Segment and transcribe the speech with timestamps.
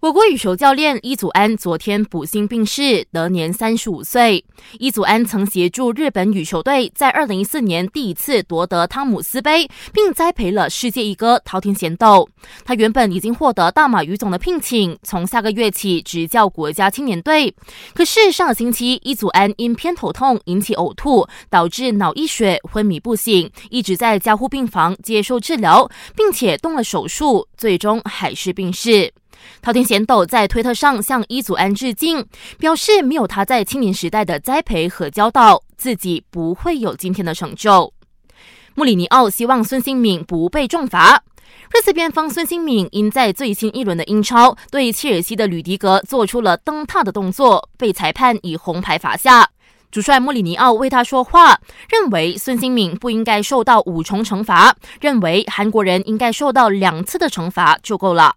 [0.00, 4.42] 我国羽球教练伊祖安昨天不幸病逝，得年三十五岁。
[4.78, 12.26] 伊祖安曾协助日本羽球队在二零一四年第一次夺得汤姆斯杯，并栽培了世界一哥滔天贤斗。
[12.64, 17.54] 他原本已经获得大马羽总的聘请，从下个月起执教国家青年队。
[17.92, 29.12] 可是上个星期，伊祖安因偏头痛引起呕吐，导致脑溢血，昏迷不醒，一直在加护病房接受治疗，并且动了手术，最终还是病逝。
[29.62, 32.24] 桃田贤斗在推特上向伊祖安致敬，
[32.58, 37.92] 表示没有他在青年时代的栽培和教导，自己不会有今天的成就。
[38.74, 41.22] 穆里尼奥希望孙兴敏不被重罚。
[41.72, 49.50] 热刺边锋孙兴敏因在最新一轮的英超对切尔西的吕迪格做出了蹬踏的动作，被裁判以红牌罚下。
[49.90, 58.36] 主帅穆里尼奥为他说话，认为孙兴敏不应该受到五重惩罚，认为韩国人应该受到两次的惩罚就够了。